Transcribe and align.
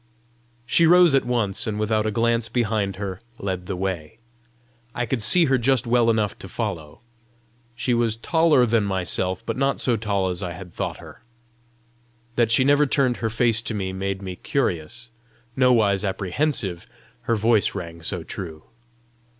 She 0.65 0.87
rose 0.87 1.13
at 1.13 1.27
once, 1.27 1.67
and 1.67 1.79
without 1.79 2.07
a 2.07 2.11
glance 2.11 2.49
behind 2.49 2.95
her 2.95 3.21
led 3.37 3.67
the 3.67 3.75
way. 3.75 4.17
I 4.95 5.05
could 5.05 5.21
see 5.21 5.45
her 5.45 5.59
just 5.59 5.85
well 5.85 6.09
enough 6.09 6.35
to 6.39 6.47
follow. 6.49 7.01
She 7.75 7.93
was 7.93 8.15
taller 8.15 8.65
than 8.65 8.83
myself, 8.83 9.45
but 9.45 9.57
not 9.57 9.79
so 9.79 9.97
tall 9.97 10.29
as 10.29 10.41
I 10.41 10.53
had 10.53 10.73
thought 10.73 10.97
her. 10.97 11.21
That 12.35 12.49
she 12.49 12.63
never 12.63 12.87
turned 12.87 13.17
her 13.17 13.29
face 13.29 13.61
to 13.61 13.75
me 13.75 13.93
made 13.93 14.23
me 14.23 14.35
curious 14.35 15.11
nowise 15.55 16.03
apprehensive, 16.03 16.87
her 17.29 17.35
voice 17.35 17.75
rang 17.75 18.01
so 18.01 18.23
true. 18.23 18.63